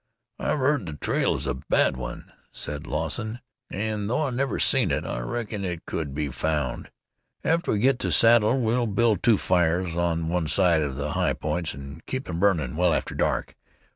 "I've 0.39 0.57
heard 0.57 0.87
the 0.87 0.93
trail 0.93 1.35
is 1.35 1.45
a 1.45 1.53
bad 1.53 1.95
one," 1.95 2.31
said 2.51 2.87
Lawson, 2.87 3.39
"an' 3.69 4.07
though 4.07 4.23
I 4.25 4.29
never 4.31 4.57
seen 4.57 4.89
it, 4.89 5.05
I 5.05 5.19
reckon 5.19 5.63
it 5.63 5.85
could 5.85 6.15
be 6.15 6.29
found. 6.29 6.89
After 7.43 7.71
we 7.73 7.77
get 7.77 7.99
to 7.99 8.07
the 8.07 8.11
Saddle 8.11 8.59
we'll 8.59 8.87
build 8.87 9.21
two 9.21 9.37
fires 9.37 9.95
on 9.95 10.27
one 10.27 10.47
of 10.57 10.95
the 10.95 11.11
high 11.11 11.33
points 11.33 11.75
an' 11.75 12.01
keep 12.07 12.25
them 12.25 12.39
burnin' 12.39 12.75
well 12.75 12.95
after 12.95 13.13
dark. 13.13 13.55